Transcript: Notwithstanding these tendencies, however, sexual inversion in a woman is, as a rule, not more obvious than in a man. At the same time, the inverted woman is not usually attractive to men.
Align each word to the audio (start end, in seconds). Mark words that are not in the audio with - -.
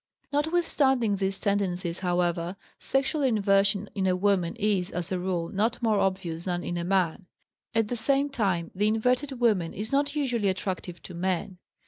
Notwithstanding 0.33 1.17
these 1.17 1.37
tendencies, 1.37 1.99
however, 1.99 2.55
sexual 2.79 3.21
inversion 3.21 3.87
in 3.93 4.07
a 4.07 4.15
woman 4.15 4.55
is, 4.55 4.89
as 4.89 5.11
a 5.11 5.19
rule, 5.19 5.49
not 5.49 5.79
more 5.83 5.99
obvious 5.99 6.45
than 6.45 6.63
in 6.63 6.75
a 6.79 6.83
man. 6.83 7.27
At 7.75 7.87
the 7.87 7.95
same 7.95 8.27
time, 8.27 8.71
the 8.73 8.87
inverted 8.87 9.39
woman 9.39 9.75
is 9.75 9.91
not 9.91 10.15
usually 10.15 10.47
attractive 10.49 11.03
to 11.03 11.13
men. 11.13 11.59